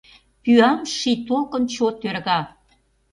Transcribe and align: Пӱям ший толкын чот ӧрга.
Пӱям 0.43 0.79
ший 0.95 1.17
толкын 1.27 1.63
чот 1.73 1.95
ӧрга. 2.09 2.39